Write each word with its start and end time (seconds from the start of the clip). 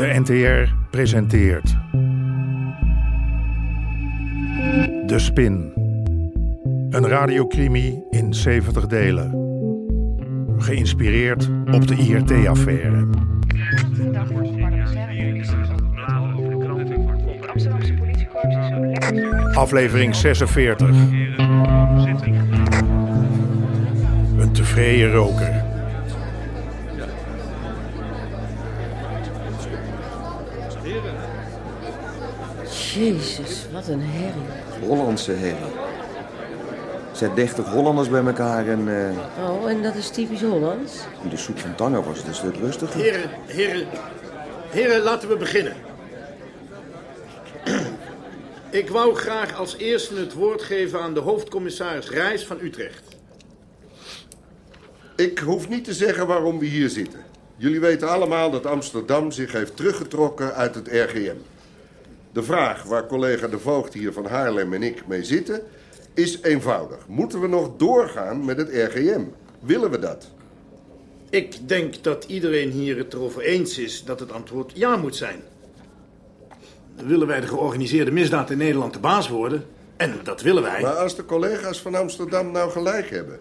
De 0.00 0.20
NTR 0.20 0.72
presenteert. 0.90 1.76
De 5.06 5.14
Spin. 5.16 5.72
Een 6.90 7.08
radiocrimi 7.08 8.02
in 8.10 8.34
70 8.34 8.86
delen. 8.86 9.30
Geïnspireerd 10.58 11.50
op 11.72 11.86
de 11.86 11.96
IRT-affaire. 11.96 13.06
Aflevering 19.54 20.14
46. 20.14 20.88
Een 24.38 24.52
tevreden 24.52 25.12
roker. 25.12 25.59
Jezus, 32.94 33.66
wat 33.72 33.88
een 33.88 34.00
herrie. 34.02 34.88
Hollandse 34.88 35.32
herrie. 35.32 35.72
Zet 37.12 37.36
30 37.36 37.66
Hollanders 37.66 38.08
bij 38.08 38.24
elkaar 38.24 38.68
en 38.68 38.88
eh, 38.88 39.48
Oh, 39.50 39.70
en 39.70 39.82
dat 39.82 39.94
is 39.94 40.08
typisch 40.10 40.40
Hollands? 40.42 40.92
in 41.22 41.28
de 41.28 41.36
soep 41.36 41.58
van 41.58 41.74
Tanger 41.74 42.04
was 42.04 42.18
het 42.18 42.26
een 42.26 42.34
stuk 42.34 42.56
rustiger. 42.56 43.00
Heren, 43.00 43.30
heren, 43.46 43.86
heren, 44.70 45.02
laten 45.02 45.28
we 45.28 45.36
beginnen. 45.36 45.74
Ik 48.70 48.88
wou 48.90 49.14
graag 49.14 49.54
als 49.58 49.76
eerste 49.76 50.14
het 50.14 50.32
woord 50.32 50.62
geven 50.62 51.00
aan 51.00 51.14
de 51.14 51.20
hoofdcommissaris 51.20 52.10
Reis 52.10 52.46
van 52.46 52.58
Utrecht. 52.60 53.02
Ik 55.16 55.38
hoef 55.38 55.68
niet 55.68 55.84
te 55.84 55.94
zeggen 55.94 56.26
waarom 56.26 56.58
we 56.58 56.66
hier 56.66 56.88
zitten. 56.88 57.20
Jullie 57.56 57.80
weten 57.80 58.08
allemaal 58.08 58.50
dat 58.50 58.66
Amsterdam 58.66 59.30
zich 59.30 59.52
heeft 59.52 59.76
teruggetrokken 59.76 60.54
uit 60.54 60.74
het 60.74 60.88
RGM. 60.88 61.36
De 62.32 62.42
vraag 62.42 62.82
waar 62.82 63.06
collega 63.06 63.46
De 63.46 63.58
Voogd 63.58 63.94
hier 63.94 64.12
van 64.12 64.26
Haarlem 64.26 64.72
en 64.72 64.82
ik 64.82 65.06
mee 65.06 65.24
zitten... 65.24 65.62
is 66.14 66.42
eenvoudig. 66.42 67.06
Moeten 67.06 67.40
we 67.40 67.48
nog 67.48 67.76
doorgaan 67.76 68.44
met 68.44 68.56
het 68.56 68.68
RGM? 68.68 69.22
Willen 69.60 69.90
we 69.90 69.98
dat? 69.98 70.30
Ik 71.30 71.68
denk 71.68 72.02
dat 72.02 72.24
iedereen 72.24 72.70
hier 72.70 72.96
het 72.96 73.12
erover 73.12 73.42
eens 73.42 73.78
is 73.78 74.04
dat 74.04 74.20
het 74.20 74.32
antwoord 74.32 74.72
ja 74.74 74.96
moet 74.96 75.16
zijn. 75.16 75.40
Willen 76.96 77.26
wij 77.26 77.40
de 77.40 77.46
georganiseerde 77.46 78.10
misdaad 78.10 78.50
in 78.50 78.58
Nederland 78.58 78.92
de 78.92 78.98
baas 78.98 79.28
worden? 79.28 79.64
En 79.96 80.20
dat 80.22 80.42
willen 80.42 80.62
wij. 80.62 80.80
Maar 80.80 80.96
als 80.96 81.16
de 81.16 81.24
collega's 81.24 81.80
van 81.80 81.94
Amsterdam 81.94 82.50
nou 82.52 82.70
gelijk 82.70 83.10
hebben... 83.10 83.40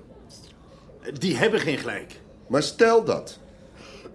Die 1.19 1.35
hebben 1.37 1.59
geen 1.59 1.77
gelijk. 1.77 2.19
Maar 2.47 2.63
stel 2.63 3.03
dat. 3.03 3.39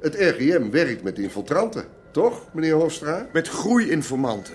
Het 0.00 0.14
RGM 0.14 0.70
werkt 0.70 1.02
met 1.02 1.18
infiltranten. 1.18 1.84
Toch, 2.14 2.42
meneer 2.52 2.74
Hofstra? 2.74 3.26
Met 3.32 3.48
groeiinformanten. 3.48 4.54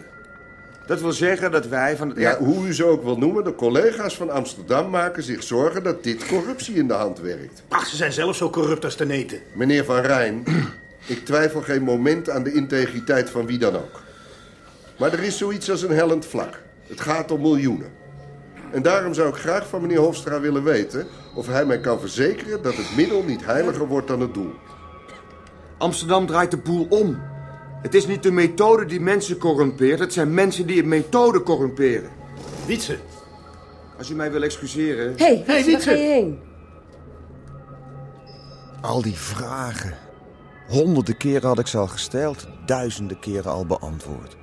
Dat 0.86 1.02
wil 1.02 1.12
zeggen 1.12 1.52
dat 1.52 1.68
wij 1.68 1.98
van 1.98 2.10
het... 2.10 2.18
Ja, 2.18 2.38
hoe 2.38 2.68
u 2.68 2.74
ze 2.74 2.86
ook 2.86 3.04
wil 3.04 3.18
noemen, 3.18 3.44
de 3.44 3.56
collega's 3.56 4.16
van 4.16 4.30
Amsterdam 4.30 4.90
maken 4.90 5.24
zich 5.24 5.44
zorgen 5.44 5.84
dat 5.84 6.04
dit 6.04 6.28
corruptie 6.28 6.76
in 6.76 6.88
de 6.88 6.94
hand 6.94 7.20
werkt. 7.20 7.64
Ach, 7.68 7.86
ze 7.86 7.96
zijn 7.96 8.12
zelf 8.12 8.36
zo 8.36 8.50
corrupt 8.50 8.86
als 8.86 8.98
de 8.98 9.06
neten. 9.06 9.40
Meneer 9.54 9.86
Van 9.86 10.00
Rijn, 10.00 10.44
ik 11.14 11.26
twijfel 11.26 11.62
geen 11.62 11.84
moment 11.84 12.30
aan 12.30 12.44
de 12.44 12.54
integriteit 12.54 13.30
van 13.30 13.46
wie 13.46 13.58
dan 13.58 13.76
ook. 13.76 14.02
Maar 14.98 15.14
er 15.14 15.24
is 15.24 15.38
zoiets 15.38 15.72
als 15.72 15.82
een 15.82 15.96
hellend 15.96 16.26
vlak. 16.26 16.62
Het 16.88 17.02
gaat 17.02 17.32
om 17.32 17.42
miljoenen. 17.42 17.92
En 18.72 18.82
daarom 18.82 19.14
zou 19.14 19.30
ik 19.30 19.36
graag 19.36 19.68
van 19.68 19.82
meneer 19.82 20.00
Hofstra 20.00 20.40
willen 20.40 20.64
weten... 20.64 21.08
of 21.36 21.48
hij 21.48 21.66
mij 21.66 21.80
kan 21.80 22.00
verzekeren 22.00 22.62
dat 22.62 22.76
het 22.76 22.96
middel 22.96 23.24
niet 23.24 23.46
heiliger 23.46 23.88
wordt 23.88 24.08
dan 24.08 24.20
het 24.20 24.34
doel. 24.34 24.54
Amsterdam 25.78 26.26
draait 26.26 26.52
de 26.52 26.58
boel 26.58 26.88
om. 26.90 27.38
Het 27.82 27.94
is 27.94 28.08
niet 28.08 28.24
de 28.24 28.32
methode 28.32 28.86
die 28.86 29.00
mensen 29.00 29.38
corrumpeert. 29.38 30.00
Het 30.00 30.14
zijn 30.14 30.34
mensen 30.34 30.68
die 30.68 30.82
een 30.82 30.88
methode 30.88 31.44
corrumperen. 31.44 32.10
Wietse, 32.66 32.98
Als 33.98 34.10
u 34.10 34.16
mij 34.16 34.32
wil 34.32 34.44
excuseren... 34.44 35.14
Hé, 35.18 35.26
hey, 35.26 35.36
Hey, 35.36 35.44
waar 35.46 35.66
Wietse. 35.66 35.90
ga 35.90 35.96
je 35.96 36.08
heen? 36.08 36.40
Al 38.82 39.02
die 39.02 39.16
vragen. 39.16 39.94
Honderden 40.68 41.18
keren 41.18 41.48
had 41.48 41.60
ik 41.60 41.68
ze 41.68 41.78
al 41.78 41.88
gesteld, 41.88 42.48
duizenden 42.66 43.20
keren 43.20 43.52
al 43.52 43.66
beantwoord. 43.66 44.38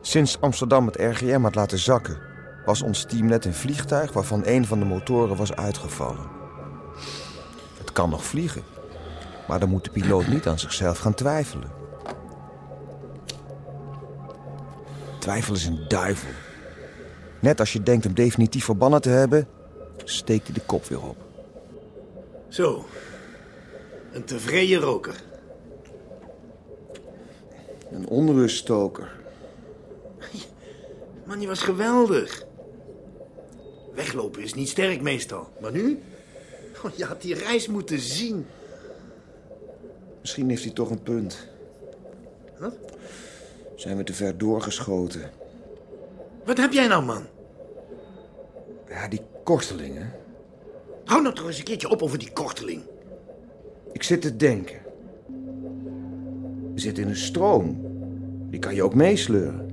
Sinds 0.00 0.40
Amsterdam 0.40 0.86
het 0.86 0.96
RGM 0.96 1.42
had 1.42 1.54
laten 1.54 1.78
zakken, 1.78 2.18
was 2.64 2.82
ons 2.82 3.04
team 3.04 3.26
net 3.26 3.44
een 3.44 3.54
vliegtuig 3.54 4.12
waarvan 4.12 4.42
een 4.44 4.66
van 4.66 4.78
de 4.78 4.84
motoren 4.84 5.36
was 5.36 5.54
uitgevallen. 5.54 6.26
Het 7.78 7.92
kan 7.92 8.10
nog 8.10 8.24
vliegen, 8.24 8.62
maar 9.48 9.60
dan 9.60 9.68
moet 9.68 9.84
de 9.84 9.90
piloot 9.90 10.26
niet 10.26 10.46
aan 10.46 10.58
zichzelf 10.58 10.98
gaan 10.98 11.14
twijfelen. 11.14 11.70
Twijfel 15.18 15.54
is 15.54 15.66
een 15.66 15.84
duivel. 15.88 16.30
Net 17.40 17.60
als 17.60 17.72
je 17.72 17.82
denkt 17.82 18.04
hem 18.04 18.14
definitief 18.14 18.64
verbannen 18.64 19.00
te 19.00 19.08
hebben, 19.08 19.48
steekt 20.04 20.46
hij 20.46 20.54
de 20.54 20.60
kop 20.66 20.84
weer 20.84 21.02
op. 21.02 21.16
zo. 22.48 22.84
Een 24.12 24.24
tevreden 24.24 24.80
roker. 24.80 25.14
Een 27.90 28.08
onruststoker. 28.08 29.12
Man, 31.26 31.38
die 31.38 31.48
was 31.48 31.62
geweldig. 31.62 32.44
Weglopen 33.94 34.42
is 34.42 34.54
niet 34.54 34.68
sterk 34.68 35.00
meestal. 35.00 35.48
Maar 35.60 35.72
nu? 35.72 36.02
Oh, 36.84 36.96
je 36.96 37.04
had 37.04 37.22
die 37.22 37.34
reis 37.34 37.66
moeten 37.66 37.98
zien. 38.00 38.46
Misschien 40.28 40.48
heeft 40.48 40.64
hij 40.64 40.72
toch 40.72 40.90
een 40.90 41.02
punt. 41.02 41.48
Wat? 42.58 42.76
Zijn 43.74 43.96
we 43.96 44.04
te 44.04 44.12
ver 44.12 44.38
doorgeschoten? 44.38 45.30
Wat 46.44 46.56
heb 46.56 46.72
jij 46.72 46.86
nou, 46.86 47.04
man? 47.04 47.26
Ja, 48.88 49.08
die 49.08 49.20
kortelingen. 49.44 50.12
Hou 51.04 51.22
nou 51.22 51.34
toch 51.34 51.46
eens 51.46 51.58
een 51.58 51.64
keertje 51.64 51.88
op 51.88 52.02
over 52.02 52.18
die 52.18 52.32
korteling. 52.32 52.82
Ik 53.92 54.02
zit 54.02 54.20
te 54.20 54.36
denken. 54.36 54.78
We 56.74 56.80
zitten 56.80 57.02
in 57.02 57.08
een 57.08 57.16
stroom. 57.16 57.80
Die 58.50 58.60
kan 58.60 58.74
je 58.74 58.82
ook 58.82 58.94
meesleuren. 58.94 59.70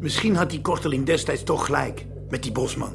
Misschien 0.00 0.34
had 0.34 0.50
die 0.50 0.60
korteling 0.60 1.06
destijds 1.06 1.42
toch 1.42 1.64
gelijk. 1.64 2.06
Met 2.28 2.42
die 2.42 2.52
bosman. 2.52 2.92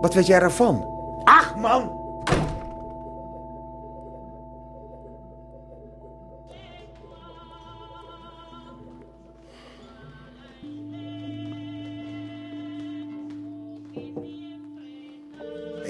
Wat 0.00 0.14
weet 0.14 0.26
jij 0.26 0.40
daarvan? 0.40 0.86
Ach, 1.24 1.56
man! 1.56 1.97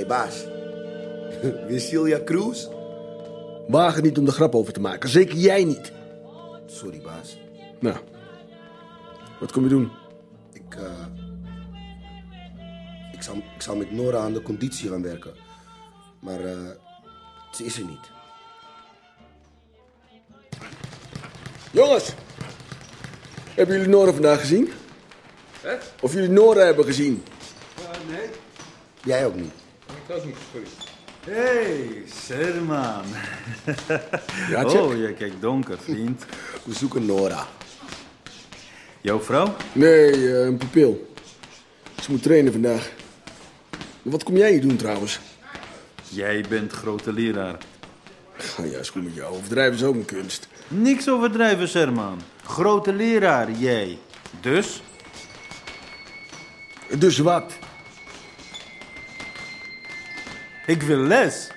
Baas, 0.09 0.45
weer 1.67 1.81
Celia 1.81 2.21
Cruz? 2.25 2.67
Waag 3.67 3.95
het 3.95 4.05
niet 4.05 4.19
om 4.19 4.25
de 4.25 4.33
grap 4.33 4.55
over 4.55 4.73
te 4.73 4.81
maken, 4.81 5.09
zeker 5.09 5.37
jij 5.37 5.65
niet. 5.65 5.93
Sorry, 6.67 7.01
baas. 7.01 7.39
Nou, 7.81 7.97
wat 9.41 9.53
kom 9.53 9.63
je 9.63 9.69
doen? 9.69 9.91
Ik, 10.53 10.75
eh, 10.75 11.07
ik, 13.13 13.23
zal, 13.23 13.37
ik 13.37 13.63
zal 13.63 13.77
met 13.77 13.93
Nora 13.93 14.19
aan 14.19 14.33
de 14.33 14.43
conditie 14.43 14.89
gaan 14.89 15.03
werken. 15.03 15.35
Maar 16.21 16.41
eh, 16.45 16.59
ze 17.53 17.65
is 17.65 17.79
er 17.79 17.85
niet. 17.85 18.11
Jongens, 21.71 22.15
hebben 23.55 23.77
jullie 23.77 23.91
Nora 23.91 24.13
vandaag 24.13 24.41
gezien? 24.41 24.71
Of 26.01 26.13
jullie 26.13 26.29
Nora 26.29 26.61
hebben 26.61 26.85
gezien? 26.85 27.23
Jij 29.05 29.27
ook 29.27 29.35
niet. 29.35 29.53
Hey, 31.25 32.03
Serman. 32.07 33.05
Ja. 34.49 34.65
Oh, 34.79 34.97
jij 34.97 35.13
kijkt 35.13 35.41
donker, 35.41 35.79
vriend. 35.79 36.25
We 36.65 36.75
zoeken 36.75 37.07
Nora. 37.07 37.47
Jouw 39.01 39.21
vrouw? 39.21 39.55
Nee, 39.73 40.11
eh, 40.11 40.45
een 40.45 40.57
pupil. 40.57 41.13
Ze 42.03 42.11
moet 42.11 42.23
trainen 42.23 42.53
vandaag. 42.53 42.91
Wat 44.03 44.23
kom 44.23 44.37
jij 44.37 44.51
hier 44.51 44.61
doen 44.61 44.77
trouwens? 44.77 45.21
Jij 46.09 46.45
bent 46.49 46.73
grote 46.73 47.13
leraar. 47.13 47.59
Ga 48.33 48.65
juist 48.65 48.91
goed 48.91 49.05
met 49.05 49.15
jou. 49.15 49.35
Overdrijven 49.35 49.75
is 49.75 49.83
ook 49.85 49.95
een 49.95 50.05
kunst. 50.05 50.49
Niks 50.69 51.09
overdrijven, 51.09 51.69
Serman. 51.69 52.21
Grote 52.45 52.93
leraar, 52.93 53.51
jij. 53.51 53.99
Dus? 54.41 54.83
Dus 56.99 57.19
wat? 57.19 57.53
Ik 60.69 60.83
wil 60.83 60.99
les. 60.99 61.49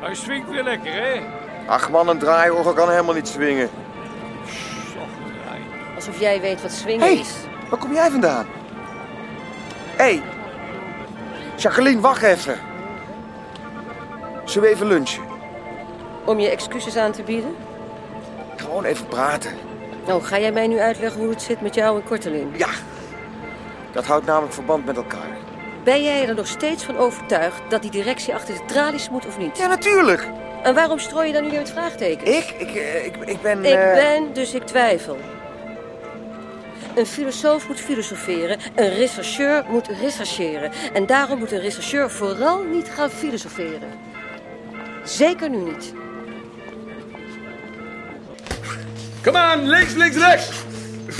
Hij 0.00 0.14
swingt 0.14 0.50
weer 0.50 0.62
lekker, 0.62 0.92
hè? 0.92 1.20
Ach 1.66 1.90
man, 1.90 2.08
een 2.08 2.18
draaiorgel 2.18 2.72
kan 2.72 2.90
helemaal 2.90 3.14
niet 3.14 3.28
swingen. 3.28 3.70
Alsof 5.94 6.20
jij 6.20 6.40
weet 6.40 6.62
wat 6.62 6.72
swingen 6.72 7.06
Hé, 7.06 7.12
is. 7.12 7.34
waar 7.70 7.78
kom 7.78 7.92
jij 7.92 8.10
vandaan? 8.10 8.46
Hé, 9.96 10.04
hey, 10.04 10.22
Jacqueline, 11.56 12.00
wacht 12.00 12.22
even. 12.22 12.58
Zullen 14.44 14.68
we 14.68 14.74
even 14.74 14.86
lunchen? 14.86 15.22
Om 16.24 16.38
je 16.38 16.48
excuses 16.48 16.96
aan 16.96 17.12
te 17.12 17.22
bieden? 17.22 17.56
Gewoon 18.56 18.84
even 18.84 19.06
praten. 19.06 19.52
Oh, 20.06 20.24
ga 20.24 20.38
jij 20.38 20.52
mij 20.52 20.66
nu 20.66 20.78
uitleggen 20.78 21.20
hoe 21.20 21.30
het 21.30 21.42
zit 21.42 21.60
met 21.60 21.74
jou 21.74 22.00
en 22.00 22.04
Korteling? 22.04 22.58
Ja. 22.58 22.68
Dat 23.92 24.06
houdt 24.06 24.26
namelijk 24.26 24.52
verband 24.52 24.84
met 24.84 24.96
elkaar. 24.96 25.36
Ben 25.84 26.02
jij 26.02 26.28
er 26.28 26.34
nog 26.34 26.46
steeds 26.46 26.84
van 26.84 26.96
overtuigd 26.96 27.60
dat 27.68 27.82
die 27.82 27.90
directie 27.90 28.34
achter 28.34 28.54
de 28.54 28.64
tralies 28.64 29.10
moet 29.10 29.26
of 29.26 29.38
niet? 29.38 29.58
Ja, 29.58 29.66
natuurlijk. 29.66 30.28
En 30.62 30.74
waarom 30.74 30.98
strooi 30.98 31.26
je 31.26 31.32
dan 31.32 31.42
nu 31.42 31.50
weer 31.50 31.58
met 31.58 31.70
vraagtekens? 31.70 32.30
Ik? 32.30 32.54
Ik, 32.58 32.74
eh, 32.74 33.04
ik, 33.04 33.16
ik 33.16 33.42
ben... 33.42 33.64
Ik 33.64 33.74
eh, 33.74 33.94
ben, 33.94 34.32
dus 34.32 34.54
ik 34.54 34.62
twijfel. 34.62 35.16
Een 36.94 37.06
filosoof 37.06 37.68
moet 37.68 37.80
filosoferen, 37.80 38.58
een 38.74 38.94
rechercheur 38.94 39.64
moet 39.68 39.88
rechercheren. 39.88 40.70
En 40.92 41.06
daarom 41.06 41.38
moet 41.38 41.52
een 41.52 41.60
rechercheur 41.60 42.10
vooral 42.10 42.62
niet 42.62 42.90
gaan 42.90 43.10
filosoferen. 43.10 43.90
Zeker 45.04 45.50
nu 45.50 45.56
niet. 45.56 45.92
Kom 49.24 49.36
aan, 49.36 49.68
links, 49.68 49.94
links, 49.94 50.16
rechts. 50.16 50.50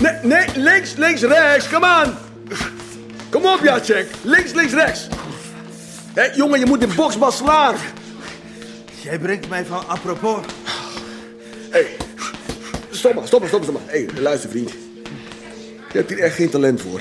Nee, 0.00 0.12
nee, 0.22 0.46
links, 0.54 0.94
links, 0.94 1.22
rechts. 1.22 1.68
Kom 1.68 1.84
aan. 1.84 2.18
Kom 3.30 3.44
op, 3.44 3.60
Jacek. 3.62 4.06
Links, 4.22 4.52
links, 4.52 4.72
rechts. 4.72 5.08
Hé, 6.14 6.22
jongen, 6.34 6.58
je 6.58 6.66
moet 6.66 6.80
de 6.80 6.86
boksbal 6.86 7.32
slaan. 7.32 7.76
Jij 9.02 9.18
brengt 9.18 9.48
mij 9.48 9.64
van 9.64 9.88
apropos. 9.88 10.44
Hé, 11.70 11.86
stop 12.90 13.14
maar, 13.14 13.26
stop 13.26 13.40
maar, 13.40 13.48
stop 13.48 13.72
maar. 13.72 13.82
Hé, 13.86 14.06
luister, 14.18 14.50
vriend. 14.50 14.70
Je 15.92 15.98
hebt 15.98 16.10
hier 16.10 16.18
echt 16.18 16.34
geen 16.34 16.50
talent 16.50 16.80
voor. 16.80 17.00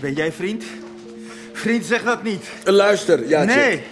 Ben 0.00 0.12
jij 0.12 0.32
vriend? 0.32 0.64
Vriend, 1.52 1.84
zeg 1.84 2.02
dat 2.02 2.22
niet. 2.22 2.44
Luister, 2.64 3.26
Jacek. 3.26 3.54
Nee. 3.56 3.82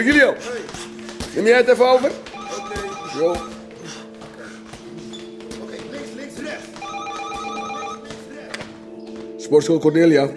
Regilio, 0.00 0.34
neem 1.34 1.44
jij 1.44 1.56
het 1.56 1.68
even 1.68 1.88
over? 1.88 2.10
Jo. 3.18 3.36
Sportschool 9.36 9.78
Cornelia. 9.78 10.30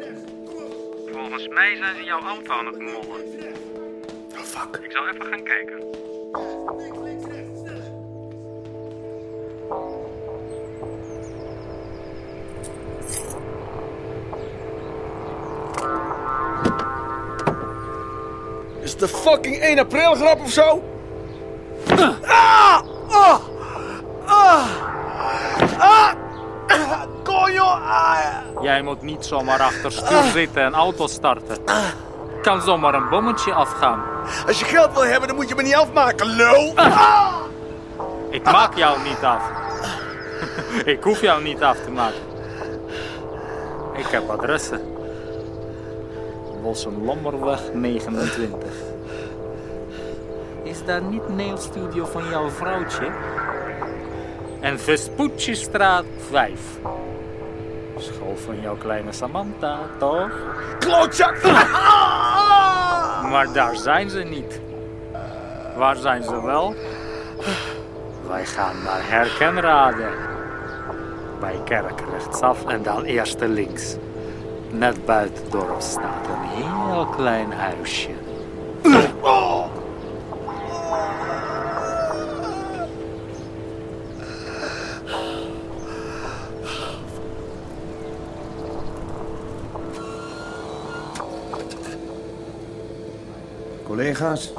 Volgens 1.12 1.48
mij 1.48 1.75
zijn 1.75 1.95
ze 1.95 2.04
jouw 2.04 2.19
ambt 2.19 2.50
aan 2.50 2.65
het 2.65 2.80
mollen. 2.80 3.21
Oh, 4.31 4.44
fuck. 4.44 4.80
Ik 4.83 4.92
zal 4.92 5.07
even 5.07 5.25
gaan 5.25 5.44
kijken. 5.44 5.81
Is 16.63 16.72
het 19.00 19.10
de 19.12 19.18
fucking 19.18 19.60
1 19.60 19.80
april 19.80 20.16
grap 20.16 20.40
of 20.42 20.50
zo? 20.51 20.84
Ah! 22.22 22.81
Ah! 23.10 23.40
Ah! 24.25 24.66
Ah! 25.78 25.78
Ah! 25.78 26.13
Jij 28.62 28.81
moet 28.81 29.01
niet 29.01 29.25
zomaar 29.25 29.62
achter 29.62 29.92
stuur 29.92 30.24
zitten 30.24 30.63
en 30.63 30.74
auto 30.74 31.07
starten. 31.07 31.57
Kan 32.42 32.62
zomaar 32.62 32.94
een 32.94 33.10
bommetje 33.10 33.54
afgaan. 33.54 34.04
Als 34.48 34.60
je 34.60 34.66
geld 34.66 34.94
wil 34.94 35.06
hebben, 35.06 35.28
dan 35.28 35.38
moet 35.38 35.50
je 35.50 35.56
me 35.56 35.62
niet 35.62 35.75
afmaken, 35.75 36.25
lul! 36.25 36.72
Ah! 36.75 37.34
Ik 38.30 38.44
maak 38.44 38.75
jou 38.75 39.04
niet 39.04 39.24
af. 39.24 39.44
Ik 40.86 41.04
hoef 41.04 41.22
jou 41.22 41.44
niet 41.44 41.63
af 41.63 41.78
te 41.78 41.92
maken. 41.92 42.22
Ik 43.95 44.07
heb 44.07 44.30
adressen. 44.30 44.93
Bossen 46.63 47.06
Lommerweg 47.06 47.74
29. 47.74 48.69
Is 50.63 50.86
daar 50.86 51.01
niet 51.01 51.30
nailstudio 51.30 52.06
van 52.06 52.30
jouw 52.30 52.50
vrouwtje? 52.50 53.12
En 54.60 54.80
Vespucci-straat 54.80 56.06
5. 56.30 56.60
School 57.98 58.36
van 58.36 58.62
jouw 58.62 58.75
kleine 58.75 59.12
Samantha, 59.12 59.80
toch? 59.98 60.31
Klootzak! 60.80 61.42
Maar 63.31 63.48
daar 63.54 63.75
zijn 63.75 64.09
ze 64.09 64.19
niet. 64.19 64.62
Waar 65.77 65.95
zijn 65.95 66.24
ze 66.24 66.42
wel? 66.42 66.75
Wij 68.27 68.45
gaan 68.45 68.75
naar 68.83 69.09
Herkenrade. 69.09 70.07
Bij 71.39 71.59
kerk 71.66 72.01
rechtsaf 72.12 72.66
en 72.66 72.83
dan 72.83 73.04
eerste 73.04 73.48
links. 73.48 73.95
Net 74.73 75.05
buiten 75.05 75.43
het 75.43 75.51
dorp 75.51 75.81
staat 75.81 76.27
een 76.27 76.63
heel 76.63 77.05
klein 77.05 77.51
huisje. 77.51 78.09
Collega's. 93.83 94.53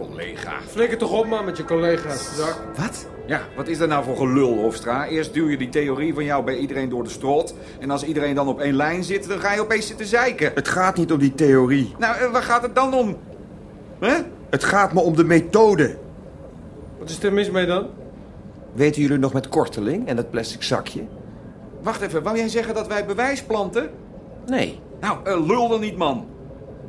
Collega. 0.00 0.52
Flikker 0.66 0.98
toch 0.98 1.12
op, 1.12 1.26
man, 1.26 1.44
met 1.44 1.56
je 1.56 1.64
collega's. 1.64 2.36
Zak. 2.36 2.56
Wat? 2.76 3.06
Ja, 3.26 3.40
wat 3.56 3.68
is 3.68 3.78
dat 3.78 3.88
nou 3.88 4.04
voor 4.04 4.16
gelul, 4.16 4.58
Hofstra? 4.58 5.06
Eerst 5.06 5.34
duw 5.34 5.48
je 5.48 5.56
die 5.56 5.68
theorie 5.68 6.14
van 6.14 6.24
jou 6.24 6.44
bij 6.44 6.56
iedereen 6.56 6.88
door 6.88 7.04
de 7.04 7.10
strot. 7.10 7.54
En 7.80 7.90
als 7.90 8.04
iedereen 8.04 8.34
dan 8.34 8.48
op 8.48 8.60
één 8.60 8.74
lijn 8.74 9.04
zit, 9.04 9.28
dan 9.28 9.40
ga 9.40 9.52
je 9.52 9.60
opeens 9.60 9.86
zitten 9.86 10.06
zeiken. 10.06 10.52
Het 10.54 10.68
gaat 10.68 10.96
niet 10.96 11.12
om 11.12 11.18
die 11.18 11.34
theorie. 11.34 11.94
Nou, 11.98 12.16
eh, 12.16 12.30
waar 12.30 12.42
gaat 12.42 12.62
het 12.62 12.74
dan 12.74 12.94
om? 12.94 13.16
Hè? 13.98 14.14
Het 14.50 14.64
gaat 14.64 14.92
me 14.92 15.00
om 15.00 15.16
de 15.16 15.24
methode. 15.24 15.96
Wat 16.98 17.08
is 17.08 17.22
er 17.22 17.32
mis 17.32 17.50
mee 17.50 17.66
dan? 17.66 17.86
Weten 18.72 19.02
jullie 19.02 19.18
nog 19.18 19.32
met 19.32 19.48
korteling 19.48 20.08
en 20.08 20.16
dat 20.16 20.30
plastic 20.30 20.62
zakje? 20.62 21.02
Wacht 21.82 22.00
even, 22.00 22.22
wou 22.22 22.36
jij 22.36 22.48
zeggen 22.48 22.74
dat 22.74 22.86
wij 22.86 23.06
bewijs 23.06 23.42
planten? 23.42 23.90
Nee. 24.46 24.80
Nou, 25.00 25.18
eh, 25.24 25.46
lul 25.46 25.68
dan 25.68 25.80
niet, 25.80 25.96
man. 25.96 26.26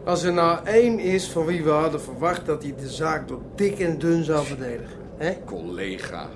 Als 0.05 0.23
er 0.23 0.33
nou 0.33 0.65
één 0.65 0.99
is 0.99 1.27
van 1.27 1.45
wie 1.45 1.63
we 1.63 1.69
hadden 1.69 2.01
verwacht 2.01 2.45
dat 2.45 2.63
hij 2.63 2.73
de 2.81 2.89
zaak 2.89 3.27
door 3.27 3.41
dik 3.55 3.79
en 3.79 3.97
dun 3.99 4.23
zou 4.23 4.45
verdedigen. 4.45 4.97
hè? 5.17 5.37
Collega. 5.45 6.29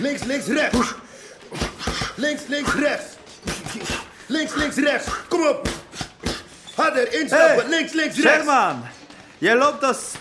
Links, 0.00 0.24
links, 0.24 0.46
rechts. 0.46 0.94
Links, 2.16 2.42
links, 2.48 2.74
rechts. 2.74 3.04
Links, 4.26 4.54
links, 4.54 4.76
rechts. 4.76 5.08
Kom 5.28 5.46
op. 5.46 5.68
Harder, 6.74 7.20
instappen. 7.20 7.68
links, 7.68 7.92
links, 7.92 8.16
rechts. 8.20 8.30
Sherman, 8.44 8.82
jij 9.38 9.56
loopt 9.56 9.82
als... 9.84 10.12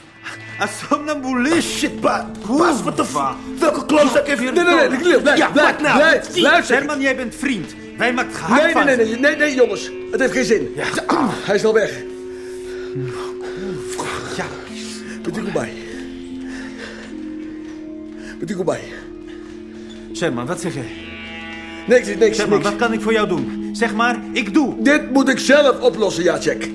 als 0.59 0.71
somnambulist. 0.89 1.69
Shit, 1.69 2.01
Bas. 2.01 2.21
Bas, 2.47 2.83
wat 2.83 2.97
de 2.97 3.05
fuck? 3.05 3.33
Welke 3.59 3.85
klootzak 3.85 4.27
heeft 4.27 4.39
hier 4.39 4.53
Nee, 4.53 4.63
nee, 4.63 4.89
nee, 4.89 5.21
blijf, 5.21 5.37
Ja, 5.37 5.49
blijf, 5.51 5.71
wat 5.71 5.81
nou? 5.81 5.97
blijf, 5.97 6.35
luister. 6.37 6.75
Sherman, 6.77 6.99
jij 7.01 7.15
bent 7.15 7.35
vriend. 7.35 7.73
Wij 7.99 8.13
maken 8.13 8.33
gehakt 8.33 8.63
Nee, 8.63 8.83
nee, 8.83 8.95
nee, 8.95 9.05
nee, 9.05 9.19
nee, 9.19 9.35
nee, 9.35 9.55
jongens. 9.55 9.91
Het 10.11 10.19
heeft 10.19 10.33
geen 10.33 10.45
zin. 10.45 10.75
Ah, 11.05 11.29
hij 11.31 11.55
is 11.55 11.65
al 11.65 11.73
weg. 11.73 12.03
Ja. 14.35 14.45
Bent 15.21 15.37
u 15.37 15.51
bij? 15.51 15.73
Bent 18.39 18.51
u 18.51 18.63
bij? 18.63 18.81
Sherman, 20.13 20.45
wat 20.45 20.61
zeg 20.61 20.73
jij? 20.73 20.87
Niks, 21.87 22.07
niks, 22.07 22.45
niks. 22.45 22.63
wat 22.63 22.75
kan 22.75 22.93
ik 22.93 23.01
voor 23.01 23.13
jou 23.13 23.27
doen? 23.27 23.69
Zeg 23.73 23.93
maar, 23.93 24.19
ik 24.33 24.53
doe. 24.53 24.75
Dit 24.83 25.11
moet 25.11 25.29
ik 25.29 25.39
zelf 25.39 25.79
oplossen, 25.79 26.23
Jacek. 26.23 26.69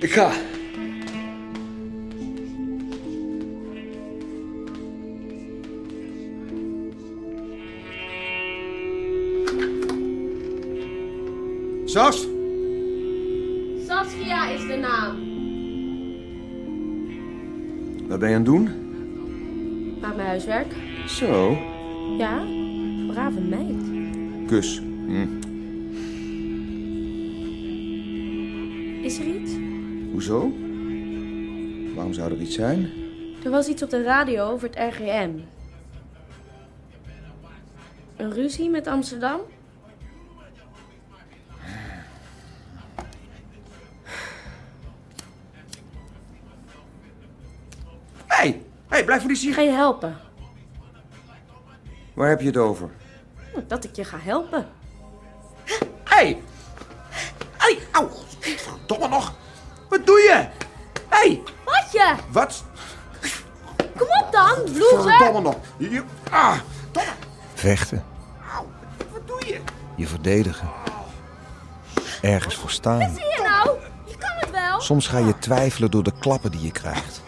Ik 0.00 0.12
ga. 0.12 0.30
Sas? 11.94 12.26
Saskia 13.86 14.48
is 14.48 14.66
de 14.66 14.76
naam. 14.76 15.16
Wat 18.08 18.18
ben 18.18 18.28
je 18.28 18.34
aan 18.34 18.40
het 18.40 18.44
doen? 18.44 18.64
Maak 20.00 20.16
mijn 20.16 20.28
huiswerk. 20.28 20.74
Zo. 21.06 21.56
Ja, 22.18 22.44
brave 23.06 23.40
meid. 23.40 24.06
Kus. 24.46 24.78
Hm. 25.06 25.26
Is 29.04 29.18
er 29.18 29.26
iets? 29.26 29.52
Hoezo? 30.12 30.52
Waarom 31.94 32.12
zou 32.12 32.32
er 32.32 32.40
iets 32.40 32.54
zijn? 32.54 32.90
Er 33.44 33.50
was 33.50 33.68
iets 33.68 33.82
op 33.82 33.90
de 33.90 34.02
radio 34.02 34.44
over 34.44 34.68
het 34.68 34.94
RGM. 34.94 35.30
Een 38.16 38.32
ruzie 38.32 38.70
met 38.70 38.86
Amsterdam? 38.86 39.40
Hey, 48.88 49.04
blijf 49.04 49.20
van 49.20 49.28
die 49.28 49.36
sigaret. 49.36 49.64
Ga 49.64 49.70
je 49.70 49.76
helpen? 49.76 50.16
Waar 52.14 52.28
heb 52.28 52.40
je 52.40 52.46
het 52.46 52.56
over? 52.56 52.90
Dat 53.66 53.84
ik 53.84 53.96
je 53.96 54.04
ga 54.04 54.18
helpen. 54.18 54.66
Hé! 56.04 56.36
Hé, 57.56 57.78
au! 57.92 58.08
Verdomme 58.40 59.08
nog! 59.08 59.34
Wat 59.88 60.06
doe 60.06 60.18
je? 60.18 60.48
Hé! 61.08 61.42
Wat 61.64 61.92
je? 61.92 62.14
Wat? 62.30 62.64
Kom 63.76 64.08
op 64.22 64.28
dan, 64.30 64.78
loser! 64.78 65.16
Verdomme 65.16 65.40
nog! 65.40 65.56
Je, 65.76 66.02
ah, 66.30 66.58
domme! 66.90 67.10
Vechten. 67.54 68.04
Wat 69.12 69.26
doe 69.26 69.46
je? 69.46 69.60
Je 69.96 70.06
verdedigen. 70.06 70.68
Ergens 72.22 72.56
voor 72.56 72.70
staan. 72.70 73.00
Zie 73.00 73.24
je 73.24 73.42
nou? 73.42 73.78
Je 74.04 74.16
kan 74.18 74.30
het 74.36 74.50
wel. 74.50 74.80
Soms 74.80 75.06
ga 75.08 75.18
je 75.18 75.38
twijfelen 75.38 75.90
door 75.90 76.02
de 76.02 76.12
klappen 76.18 76.50
die 76.50 76.60
je 76.60 76.72
krijgt. 76.72 77.22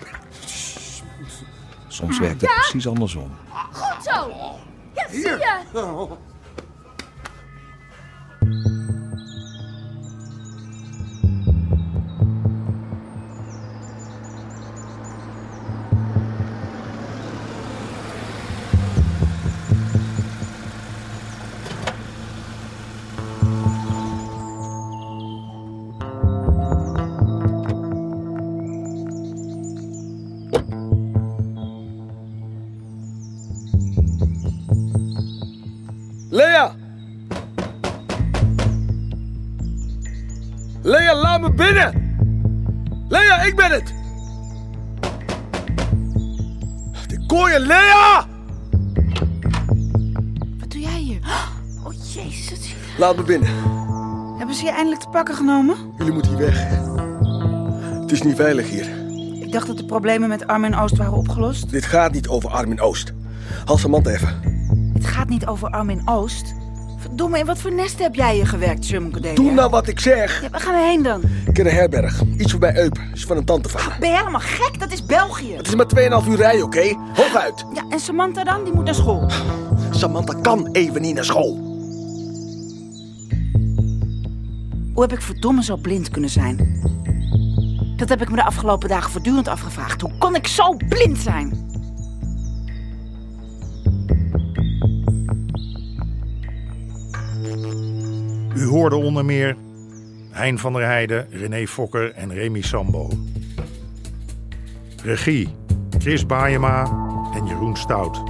Soms 1.97 2.19
werkt 2.19 2.41
het 2.41 2.51
Ja? 2.51 2.57
precies 2.57 2.89
andersom. 2.89 3.31
Goed 3.73 4.05
zo. 4.05 4.31
Ja, 4.95 5.07
zie 5.11 5.21
je. 5.21 5.61
Lea, 40.87 41.15
laat 41.15 41.41
me 41.41 41.53
binnen! 41.53 42.17
Lea, 43.09 43.43
ik 43.43 43.57
ben 43.57 43.71
het! 43.71 43.95
De 47.07 47.27
kooien, 47.27 47.61
Lea! 47.61 48.27
Wat 50.59 50.71
doe 50.71 50.81
jij 50.81 50.99
hier? 50.99 51.19
Oh, 51.85 51.93
jezus. 52.15 52.75
Laat 52.99 53.17
me 53.17 53.23
binnen. 53.23 53.49
Hebben 54.39 54.55
ze 54.55 54.65
je 54.65 54.71
eindelijk 54.71 55.01
te 55.01 55.09
pakken 55.09 55.35
genomen? 55.35 55.77
Jullie 55.97 56.13
moeten 56.13 56.37
hier 56.37 56.47
weg. 56.47 56.69
Het 58.01 58.13
is 58.13 58.23
niet 58.23 58.37
veilig 58.37 58.71
hier. 58.71 58.89
Ik 59.41 59.53
dacht 59.53 59.67
dat 59.67 59.77
de 59.77 59.85
problemen 59.85 60.29
met 60.29 60.47
Arm 60.47 60.65
en 60.65 60.77
Oost 60.77 60.97
waren 60.97 61.17
opgelost. 61.17 61.71
Dit 61.71 61.85
gaat 61.85 62.13
niet 62.13 62.29
over 62.29 62.51
Armin 62.51 62.81
Oost. 62.81 63.13
Haal 63.65 63.79
Samantha 63.79 64.11
even. 64.11 64.41
Het 64.95 65.07
gaat 65.07 65.29
niet 65.29 65.47
over 65.47 65.71
Arm 65.71 65.91
en 65.91 66.09
Oost. 66.09 66.55
Verdomme, 67.07 67.39
in 67.39 67.47
wat 67.47 67.59
voor 67.59 67.73
nest 67.73 67.99
heb 67.99 68.15
jij 68.15 68.35
hier 68.35 68.47
gewerkt, 68.47 68.85
Sumke 68.85 69.33
Doe 69.35 69.53
nou 69.53 69.71
wat 69.71 69.89
ik 69.89 70.01
zeg. 70.01 70.43
Ja, 70.43 70.51
waar 70.51 70.61
gaan 70.61 70.75
we 70.75 70.81
heen 70.81 71.03
dan? 71.03 71.23
Ik 71.47 71.55
ken 71.55 71.67
een 71.67 71.73
herberg. 71.73 72.23
Iets 72.39 72.51
voorbij 72.51 72.77
Eup. 72.77 72.99
Is 73.15 73.25
van 73.25 73.37
een 73.37 73.45
tante 73.45 73.69
van 73.69 73.81
me. 73.85 73.99
Ben 74.01 74.11
je 74.11 74.17
helemaal 74.17 74.41
gek? 74.41 74.81
Dat 74.81 74.93
is 74.93 75.07
België. 75.07 75.57
Het 75.57 75.67
is 75.67 75.75
maar 75.75 76.23
2,5 76.23 76.29
uur 76.29 76.37
rijden, 76.37 76.65
oké? 76.65 76.95
Hooguit. 77.15 77.65
Ja, 77.75 77.85
en 77.91 78.01
Samantha 78.01 78.45
dan? 78.45 78.65
Die 78.65 78.73
moet 78.73 78.85
naar 78.85 78.95
school. 78.95 79.31
Samantha 79.91 80.35
kan 80.41 80.69
even 80.73 81.03
niet 81.03 81.15
naar 81.15 81.25
school. 81.25 81.55
Hoe 84.93 85.03
heb 85.03 85.13
ik 85.13 85.23
verdomme 85.23 85.63
zo 85.63 85.77
blind 85.77 86.11
kunnen 86.11 86.31
zijn? 86.31 86.81
Dat 87.97 88.09
heb 88.09 88.23
ik 88.23 88.31
me 88.31 88.37
de 88.37 88.45
afgelopen 88.45 88.89
dagen 88.89 89.11
voortdurend 89.11 89.49
afgevraagd. 89.49 90.01
Hoe 90.01 90.13
kon 90.19 90.35
ik 90.35 90.47
zo 90.47 90.77
blind 90.89 91.19
zijn? 91.19 91.66
U 98.67 98.69
hoorde 98.69 98.97
onder 98.97 99.25
meer 99.25 99.57
Hein 100.31 100.59
van 100.59 100.73
der 100.73 100.85
Heijden, 100.85 101.27
René 101.31 101.67
Fokker 101.67 102.13
en 102.15 102.33
Remy 102.33 102.63
Sambo. 102.63 103.11
Regie 105.03 105.49
Chris 105.99 106.27
Baayema 106.27 106.85
en 107.35 107.47
Jeroen 107.47 107.77
Stout. 107.77 108.23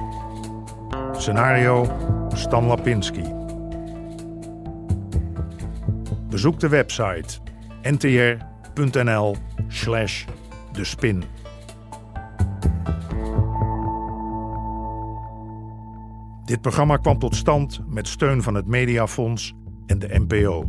Scenario 1.13 1.87
Stan 2.35 2.67
Lapinski. 2.67 3.23
Bezoek 6.31 6.61
de 6.61 6.69
website 6.69 7.39
ntr.nl 7.83 9.37
slash 9.69 10.25
de 10.73 10.85
spin. 10.85 11.25
Dit 16.45 16.61
programma 16.61 16.97
kwam 16.97 17.19
tot 17.19 17.37
stand 17.37 17.81
met 17.89 18.09
steun 18.09 18.43
van 18.43 18.55
het 18.55 18.67
Mediafonds 18.67 19.55
en 19.89 19.99
de 19.99 20.09
NPO. 20.09 20.69